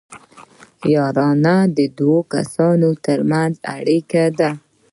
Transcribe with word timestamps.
یارانه 0.93 1.55
د 1.77 1.79
دوو 1.97 2.17
کسانو 2.33 2.89
ترمنځ 3.05 3.53
اړیکه 3.77 4.23
ده 4.39 4.49